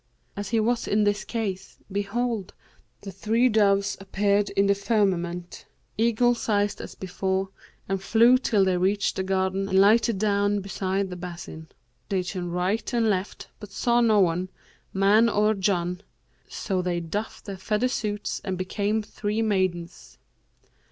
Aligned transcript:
As 0.35 0.49
he 0.49 0.59
was 0.59 0.87
in 0.87 1.03
this 1.03 1.23
case, 1.23 1.77
behold, 1.91 2.55
the 3.01 3.11
three 3.11 3.47
doves 3.49 3.97
appeared 4.01 4.49
in 4.49 4.65
the 4.65 4.73
firmament, 4.73 5.67
eagle 5.95 6.33
sized 6.33 6.81
as 6.81 6.95
before, 6.95 7.49
and 7.87 8.01
flew 8.01 8.39
till 8.39 8.65
they 8.65 8.77
reached 8.77 9.15
the 9.15 9.21
garden 9.21 9.69
and 9.69 9.77
lighted 9.77 10.17
down 10.17 10.59
beside 10.61 11.11
the 11.11 11.15
basin. 11.15 11.67
They 12.09 12.23
turned 12.23 12.51
right 12.51 12.91
and 12.91 13.11
left; 13.11 13.49
but 13.59 13.71
saw 13.71 14.01
no 14.01 14.19
one, 14.21 14.49
man 14.91 15.29
or 15.29 15.53
Jann; 15.53 16.01
so 16.47 16.81
they 16.81 16.99
doffed 16.99 17.45
their 17.45 17.57
feather 17.57 17.87
suits 17.87 18.41
and 18.43 18.57
became 18.57 19.03
three 19.03 19.43
maidens. 19.43 20.17